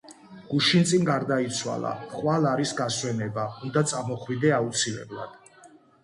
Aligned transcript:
გუშინწინ 0.51 1.01
გარდაიცვალა, 1.09 1.91
ხვალ 2.15 2.43
არის 2.51 2.71
გასვენება, 2.79 3.43
უნდა 3.67 3.83
წამოხვიდე 3.91 4.51
აუცილებლად! 4.61 5.37